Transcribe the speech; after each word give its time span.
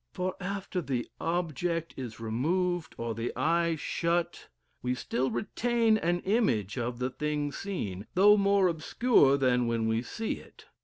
For 0.13 0.33
after 0.39 0.81
the 0.81 1.07
object 1.19 1.93
is 1.95 2.19
removed, 2.19 2.95
or 2.97 3.13
the 3.13 3.31
eye 3.37 3.75
shut, 3.75 4.47
we 4.81 4.95
still 4.95 5.29
retain 5.29 5.95
an 5.99 6.21
image 6.21 6.75
of 6.75 6.97
the 6.97 7.11
thing 7.11 7.51
seen, 7.51 8.07
though 8.15 8.35
more 8.35 8.67
obscure 8.67 9.37
than 9.37 9.67
when 9.67 9.87
we 9.87 10.01
see 10.01 10.37
it.... 10.39 10.65